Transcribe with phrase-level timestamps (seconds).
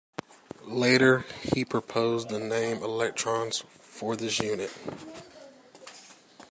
[0.65, 4.73] Later, he proposed the name "electron" for this unit.